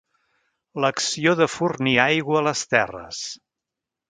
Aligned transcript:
L'acció 0.85 1.33
de 1.41 1.47
fornir 1.57 1.95
aigua 2.07 2.41
a 2.41 2.45
les 2.49 2.65
terres. 2.73 3.23